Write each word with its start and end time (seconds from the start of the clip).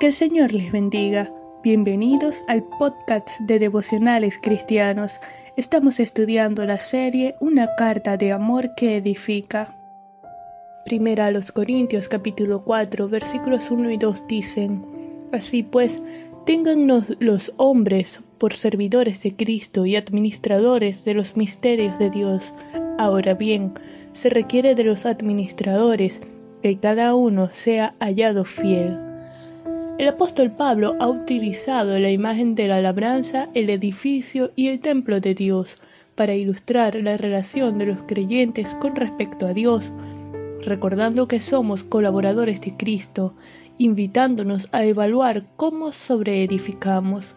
Que 0.00 0.06
el 0.06 0.14
Señor 0.14 0.54
les 0.54 0.72
bendiga. 0.72 1.30
Bienvenidos 1.62 2.42
al 2.48 2.62
podcast 2.62 3.28
de 3.40 3.58
devocionales 3.58 4.38
cristianos. 4.42 5.20
Estamos 5.58 6.00
estudiando 6.00 6.64
la 6.64 6.78
serie 6.78 7.34
Una 7.38 7.74
carta 7.76 8.16
de 8.16 8.32
amor 8.32 8.74
que 8.74 8.96
edifica. 8.96 9.76
Primera 10.86 11.26
a 11.26 11.30
los 11.30 11.52
Corintios 11.52 12.08
capítulo 12.08 12.64
4 12.64 13.10
versículos 13.10 13.70
1 13.70 13.90
y 13.90 13.98
2 13.98 14.26
dicen, 14.26 14.86
Así 15.32 15.62
pues, 15.62 16.02
téngannos 16.46 17.14
los 17.18 17.52
hombres 17.58 18.22
por 18.38 18.54
servidores 18.54 19.22
de 19.22 19.36
Cristo 19.36 19.84
y 19.84 19.96
administradores 19.96 21.04
de 21.04 21.12
los 21.12 21.36
misterios 21.36 21.98
de 21.98 22.08
Dios. 22.08 22.54
Ahora 22.96 23.34
bien, 23.34 23.74
se 24.14 24.30
requiere 24.30 24.74
de 24.74 24.84
los 24.84 25.04
administradores 25.04 26.22
que 26.62 26.78
cada 26.78 27.14
uno 27.14 27.50
sea 27.52 27.94
hallado 28.00 28.46
fiel. 28.46 29.09
El 30.00 30.08
apóstol 30.08 30.50
Pablo 30.50 30.96
ha 30.98 31.08
utilizado 31.08 31.98
la 31.98 32.10
imagen 32.10 32.54
de 32.54 32.68
la 32.68 32.80
labranza, 32.80 33.50
el 33.52 33.68
edificio 33.68 34.50
y 34.56 34.68
el 34.68 34.80
templo 34.80 35.20
de 35.20 35.34
Dios 35.34 35.76
para 36.14 36.34
ilustrar 36.34 36.94
la 36.94 37.18
relación 37.18 37.76
de 37.76 37.84
los 37.84 38.00
creyentes 38.06 38.74
con 38.80 38.96
respecto 38.96 39.46
a 39.46 39.52
Dios, 39.52 39.92
recordando 40.64 41.28
que 41.28 41.38
somos 41.38 41.84
colaboradores 41.84 42.62
de 42.62 42.78
Cristo, 42.78 43.34
invitándonos 43.76 44.70
a 44.72 44.86
evaluar 44.86 45.44
cómo 45.56 45.92
sobreedificamos. 45.92 47.34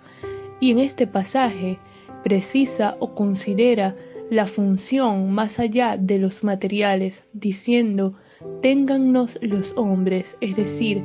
Y 0.61 0.71
en 0.71 0.79
este 0.79 1.05
pasaje 1.05 1.79
precisa 2.23 2.95
o 2.99 3.13
considera 3.13 3.93
la 4.29 4.47
función 4.47 5.33
más 5.33 5.59
allá 5.59 5.97
de 5.97 6.17
los 6.17 6.45
materiales, 6.45 7.25
diciendo, 7.33 8.13
téngannos 8.61 9.37
los 9.41 9.73
hombres, 9.75 10.37
es 10.39 10.55
decir, 10.55 11.03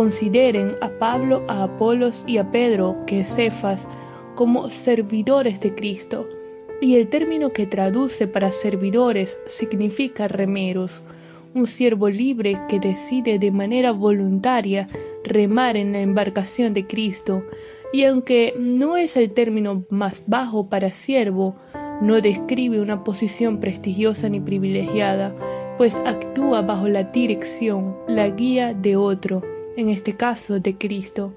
Consideren 0.00 0.76
a 0.80 0.88
Pablo, 0.88 1.44
a 1.46 1.64
Apolos 1.64 2.24
y 2.26 2.38
a 2.38 2.50
Pedro, 2.50 2.96
que 3.06 3.20
es 3.20 3.34
Cefas, 3.34 3.86
como 4.34 4.70
servidores 4.70 5.60
de 5.60 5.74
Cristo. 5.74 6.26
Y 6.80 6.94
el 6.94 7.08
término 7.10 7.52
que 7.52 7.66
traduce 7.66 8.26
para 8.26 8.50
servidores 8.50 9.36
significa 9.46 10.26
remeros, 10.26 11.02
un 11.52 11.66
siervo 11.66 12.08
libre 12.08 12.58
que 12.66 12.80
decide 12.80 13.38
de 13.38 13.50
manera 13.50 13.92
voluntaria 13.92 14.88
remar 15.22 15.76
en 15.76 15.92
la 15.92 16.00
embarcación 16.00 16.72
de 16.72 16.86
Cristo, 16.86 17.44
y 17.92 18.04
aunque 18.04 18.54
no 18.58 18.96
es 18.96 19.18
el 19.18 19.32
término 19.32 19.84
más 19.90 20.22
bajo 20.26 20.70
para 20.70 20.94
siervo, 20.94 21.56
no 22.00 22.22
describe 22.22 22.80
una 22.80 23.04
posición 23.04 23.60
prestigiosa 23.60 24.30
ni 24.30 24.40
privilegiada, 24.40 25.36
pues 25.76 25.96
actúa 26.06 26.62
bajo 26.62 26.88
la 26.88 27.02
dirección, 27.02 27.94
la 28.08 28.30
guía 28.30 28.72
de 28.72 28.96
otro, 28.96 29.42
en 29.80 29.88
este 29.88 30.16
caso 30.16 30.60
de 30.60 30.76
Cristo. 30.76 31.34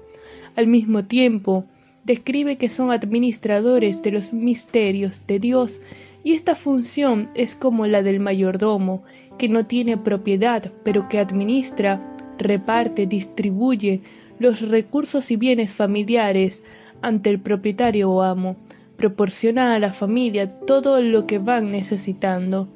Al 0.56 0.66
mismo 0.66 1.04
tiempo, 1.04 1.64
describe 2.04 2.56
que 2.56 2.68
son 2.68 2.90
administradores 2.90 4.02
de 4.02 4.12
los 4.12 4.32
misterios 4.32 5.22
de 5.26 5.38
Dios 5.38 5.80
y 6.22 6.32
esta 6.32 6.54
función 6.54 7.28
es 7.34 7.54
como 7.54 7.86
la 7.86 8.02
del 8.02 8.20
mayordomo, 8.20 9.02
que 9.38 9.48
no 9.48 9.66
tiene 9.66 9.96
propiedad, 9.96 10.70
pero 10.84 11.08
que 11.08 11.18
administra, 11.18 12.16
reparte, 12.38 13.06
distribuye 13.06 14.02
los 14.38 14.60
recursos 14.60 15.30
y 15.30 15.36
bienes 15.36 15.72
familiares 15.72 16.62
ante 17.02 17.30
el 17.30 17.40
propietario 17.40 18.10
o 18.10 18.22
amo, 18.22 18.56
proporciona 18.96 19.74
a 19.74 19.78
la 19.78 19.92
familia 19.92 20.60
todo 20.60 21.02
lo 21.02 21.26
que 21.26 21.38
van 21.38 21.70
necesitando. 21.70 22.68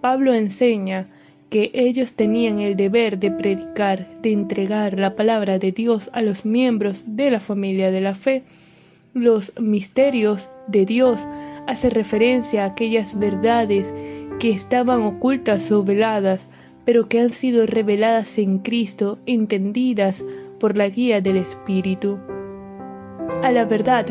Pablo 0.00 0.34
enseña 0.34 1.08
que 1.50 1.70
ellos 1.74 2.14
tenían 2.14 2.58
el 2.58 2.76
deber 2.76 3.18
de 3.18 3.30
predicar, 3.30 4.08
de 4.20 4.32
entregar 4.32 4.98
la 4.98 5.14
palabra 5.14 5.58
de 5.58 5.72
Dios 5.72 6.10
a 6.12 6.22
los 6.22 6.44
miembros 6.44 7.04
de 7.06 7.30
la 7.30 7.40
familia 7.40 7.90
de 7.90 8.00
la 8.00 8.14
fe. 8.14 8.42
Los 9.14 9.52
misterios 9.58 10.50
de 10.66 10.84
Dios 10.84 11.20
hace 11.66 11.90
referencia 11.90 12.64
a 12.64 12.68
aquellas 12.68 13.18
verdades 13.18 13.94
que 14.40 14.50
estaban 14.50 15.02
ocultas 15.02 15.70
o 15.72 15.82
veladas, 15.82 16.48
pero 16.84 17.08
que 17.08 17.20
han 17.20 17.30
sido 17.30 17.66
reveladas 17.66 18.38
en 18.38 18.58
Cristo, 18.58 19.18
entendidas 19.26 20.24
por 20.58 20.76
la 20.76 20.88
guía 20.88 21.20
del 21.20 21.36
Espíritu. 21.36 22.18
A 23.42 23.50
la 23.50 23.64
verdad, 23.64 24.06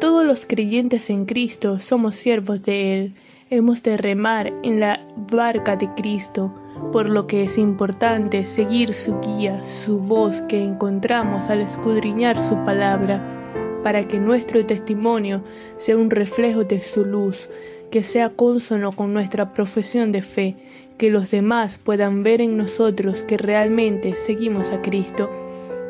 todos 0.00 0.24
los 0.24 0.46
creyentes 0.46 1.10
en 1.10 1.24
Cristo 1.24 1.78
somos 1.78 2.14
siervos 2.14 2.62
de 2.62 2.94
Él, 2.94 3.14
hemos 3.50 3.82
de 3.82 3.96
remar 3.96 4.52
en 4.62 4.80
la 4.80 5.00
barca 5.16 5.76
de 5.76 5.88
Cristo, 5.90 6.54
por 6.92 7.08
lo 7.08 7.26
que 7.26 7.44
es 7.44 7.58
importante 7.58 8.46
seguir 8.46 8.92
su 8.92 9.18
guía, 9.20 9.64
su 9.64 9.98
voz 9.98 10.42
que 10.42 10.62
encontramos 10.62 11.50
al 11.50 11.60
escudriñar 11.60 12.38
su 12.38 12.56
palabra, 12.64 13.22
para 13.82 14.06
que 14.06 14.18
nuestro 14.18 14.64
testimonio 14.66 15.42
sea 15.76 15.96
un 15.96 16.10
reflejo 16.10 16.64
de 16.64 16.82
su 16.82 17.04
luz, 17.04 17.48
que 17.90 18.02
sea 18.02 18.30
consono 18.30 18.92
con 18.92 19.12
nuestra 19.12 19.52
profesión 19.52 20.12
de 20.12 20.22
fe, 20.22 20.56
que 20.98 21.10
los 21.10 21.30
demás 21.30 21.78
puedan 21.82 22.22
ver 22.22 22.40
en 22.40 22.56
nosotros 22.56 23.22
que 23.24 23.38
realmente 23.38 24.16
seguimos 24.16 24.70
a 24.72 24.82
Cristo 24.82 25.30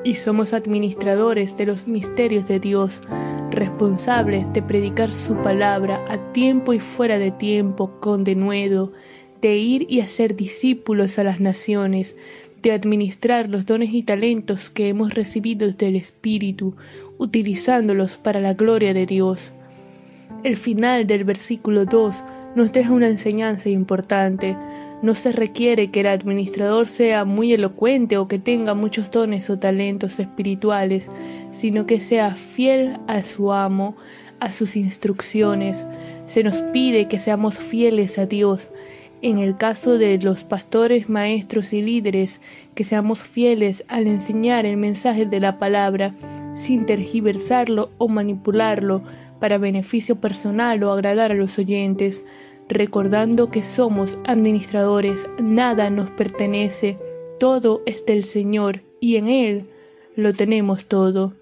y 0.05 0.15
somos 0.15 0.55
administradores 0.55 1.57
de 1.57 1.67
los 1.67 1.87
misterios 1.87 2.47
de 2.47 2.61
Dios, 2.61 3.03
responsables 3.51 4.51
de 4.53 4.63
predicar 4.63 5.11
su 5.11 5.35
palabra 5.37 6.03
a 6.09 6.17
tiempo 6.33 6.73
y 6.73 6.81
fuera 6.81 7.19
de 7.19 7.33
tiempo 7.33 7.91
con 8.01 8.25
denuedo, 8.25 8.93
de 9.41 9.57
ir 9.57 9.87
y 9.89 10.01
hacer 10.01 10.37
discípulos 10.37 11.19
a 11.19 11.25
las 11.25 11.41
naciones, 11.41 12.17
de 12.63 12.73
administrar 12.73 13.49
los 13.49 13.67
dones 13.67 13.93
y 13.93 14.03
talentos 14.03 14.71
que 14.71 14.89
hemos 14.89 15.15
recibido 15.15 15.71
del 15.73 15.97
Espíritu, 15.97 16.77
utilizándolos 17.19 18.17
para 18.19 18.41
la 18.41 18.55
gloria 18.55 18.95
de 18.95 19.07
Dios. 19.07 19.53
El 20.43 20.57
final 20.57 21.07
del 21.07 21.25
versículo 21.25 21.85
2 21.85 22.25
nos 22.55 22.73
deja 22.73 22.93
una 22.93 23.09
enseñanza 23.09 23.69
importante. 23.69 24.57
No 25.03 25.15
se 25.15 25.33
requiere 25.33 25.91
que 25.91 26.01
el 26.01 26.09
administrador 26.09 26.87
sea 26.87 27.25
muy 27.25 27.53
elocuente 27.53 28.17
o 28.17 28.29
que 28.29 28.39
tenga 28.39 28.75
muchos 28.75 29.11
dones 29.11 29.49
o 29.51 29.59
talentos 29.59 30.19
espirituales, 30.19 31.11
sino 31.53 31.87
que 31.87 32.01
sea 32.01 32.35
fiel 32.37 32.99
a 33.07 33.23
su 33.23 33.53
amo, 33.53 33.97
a 34.41 34.51
sus 34.53 34.77
instrucciones. 34.77 35.87
Se 36.25 36.43
nos 36.43 36.63
pide 36.73 37.09
que 37.09 37.19
seamos 37.19 37.59
fieles 37.59 38.19
a 38.19 38.27
Dios, 38.27 38.69
en 39.23 39.39
el 39.39 39.57
caso 39.57 39.99
de 39.99 40.19
los 40.19 40.45
pastores, 40.45 41.09
maestros 41.09 41.73
y 41.73 41.83
líderes, 41.83 42.41
que 42.75 42.85
seamos 42.85 43.23
fieles 43.23 43.85
al 43.89 44.07
enseñar 44.07 44.67
el 44.67 44.77
mensaje 44.77 45.27
de 45.27 45.41
la 45.41 45.59
palabra, 45.59 46.15
sin 46.55 46.87
tergiversarlo 46.87 47.91
o 47.99 48.09
manipularlo 48.09 49.03
para 49.39 49.59
beneficio 49.59 50.21
personal 50.21 50.83
o 50.83 50.93
agradar 50.93 51.33
a 51.33 51.35
los 51.35 51.59
oyentes, 51.59 52.25
recordando 52.69 53.51
que 53.51 53.63
somos 53.63 54.19
administradores, 54.25 55.29
nada 55.41 55.91
nos 55.91 56.11
pertenece, 56.11 56.99
todo 57.39 57.83
es 57.87 58.07
del 58.07 58.23
Señor 58.23 58.83
y 59.01 59.17
en 59.17 59.29
Él 59.29 59.67
lo 60.15 60.33
tenemos 60.33 60.87
todo. 60.87 61.35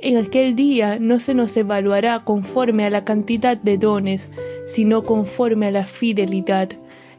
En 0.00 0.16
aquel 0.16 0.54
día 0.54 0.98
no 1.00 1.18
se 1.18 1.34
nos 1.34 1.56
evaluará 1.56 2.24
conforme 2.24 2.84
a 2.84 2.90
la 2.90 3.04
cantidad 3.04 3.56
de 3.56 3.78
dones, 3.78 4.30
sino 4.66 5.02
conforme 5.02 5.66
a 5.66 5.70
la 5.72 5.86
fidelidad 5.86 6.70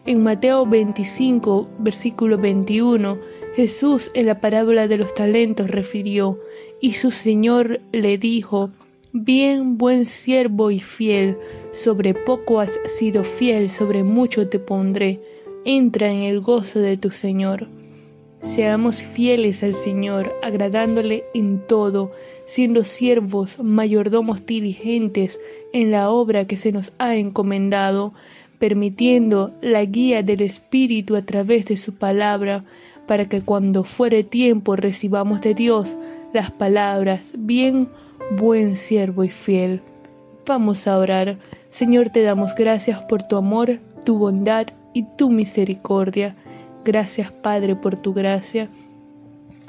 en 0.09 0.23
Mateo 0.23 0.65
25, 0.65 1.69
versículo 1.77 2.39
21, 2.39 3.19
Jesús 3.55 4.09
en 4.15 4.25
la 4.25 4.41
parábola 4.41 4.87
de 4.87 4.97
los 4.97 5.13
talentos 5.13 5.69
refirió, 5.69 6.39
y 6.81 6.93
su 6.93 7.11
Señor 7.11 7.79
le 7.91 8.17
dijo, 8.17 8.71
Bien, 9.13 9.77
buen 9.77 10.07
siervo 10.07 10.71
y 10.71 10.79
fiel, 10.79 11.37
sobre 11.71 12.15
poco 12.15 12.59
has 12.59 12.79
sido 12.87 13.23
fiel, 13.23 13.69
sobre 13.69 14.03
mucho 14.03 14.49
te 14.49 14.57
pondré, 14.57 15.21
entra 15.63 16.11
en 16.11 16.21
el 16.21 16.39
gozo 16.39 16.79
de 16.79 16.97
tu 16.97 17.11
Señor. 17.11 17.67
Seamos 18.41 19.03
fieles 19.03 19.61
al 19.61 19.75
Señor, 19.75 20.33
agradándole 20.41 21.25
en 21.35 21.67
todo, 21.67 22.11
siendo 22.45 22.83
siervos, 22.83 23.59
mayordomos 23.61 24.43
diligentes 24.43 25.39
en 25.71 25.91
la 25.91 26.09
obra 26.09 26.47
que 26.47 26.57
se 26.57 26.71
nos 26.71 26.93
ha 26.97 27.15
encomendado, 27.15 28.15
permitiendo 28.59 29.51
la 29.61 29.83
guía 29.85 30.21
del 30.21 30.41
Espíritu 30.41 31.15
a 31.15 31.23
través 31.23 31.65
de 31.65 31.77
su 31.77 31.95
palabra, 31.95 32.65
para 33.07 33.27
que 33.27 33.41
cuando 33.41 33.83
fuere 33.83 34.23
tiempo 34.23 34.75
recibamos 34.75 35.41
de 35.41 35.55
Dios 35.55 35.95
las 36.33 36.51
palabras, 36.51 37.31
bien, 37.35 37.89
buen 38.37 38.75
siervo 38.75 39.23
y 39.23 39.29
fiel. 39.29 39.81
Vamos 40.45 40.87
a 40.87 40.97
orar. 40.97 41.37
Señor, 41.69 42.09
te 42.09 42.21
damos 42.21 42.53
gracias 42.55 43.01
por 43.03 43.23
tu 43.23 43.37
amor, 43.37 43.79
tu 44.05 44.17
bondad 44.17 44.67
y 44.93 45.03
tu 45.17 45.29
misericordia. 45.29 46.35
Gracias, 46.83 47.31
Padre, 47.31 47.75
por 47.75 47.95
tu 47.95 48.13
gracia. 48.13 48.69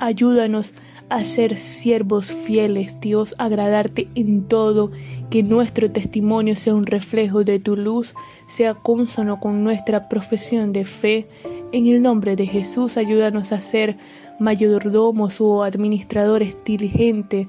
Ayúdanos 0.00 0.72
a 1.10 1.24
ser 1.24 1.58
siervos 1.58 2.26
fieles, 2.26 3.00
Dios, 3.00 3.34
agradarte 3.36 4.08
en 4.14 4.48
todo, 4.48 4.90
que 5.28 5.42
nuestro 5.42 5.90
testimonio 5.90 6.56
sea 6.56 6.74
un 6.74 6.86
reflejo 6.86 7.44
de 7.44 7.58
tu 7.58 7.76
luz, 7.76 8.14
sea 8.46 8.74
consono 8.74 9.40
con 9.40 9.62
nuestra 9.62 10.08
profesión 10.08 10.72
de 10.72 10.84
fe. 10.86 11.28
En 11.72 11.86
el 11.86 12.00
nombre 12.00 12.34
de 12.34 12.46
Jesús, 12.46 12.96
ayúdanos 12.96 13.52
a 13.52 13.60
ser 13.60 13.98
mayordomos 14.38 15.40
o 15.40 15.62
administradores 15.62 16.56
diligentes 16.64 17.46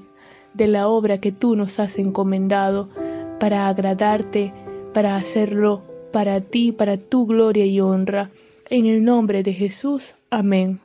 de 0.54 0.66
la 0.68 0.88
obra 0.88 1.18
que 1.18 1.32
tú 1.32 1.56
nos 1.56 1.80
has 1.80 1.98
encomendado, 1.98 2.90
para 3.40 3.66
agradarte, 3.66 4.52
para 4.92 5.16
hacerlo 5.16 5.82
para 6.12 6.42
ti, 6.42 6.70
para 6.70 6.98
tu 6.98 7.26
gloria 7.26 7.64
y 7.64 7.80
honra. 7.80 8.30
En 8.68 8.86
el 8.86 9.02
nombre 9.04 9.42
de 9.42 9.52
Jesús. 9.52 10.14
Amén. 10.30 10.78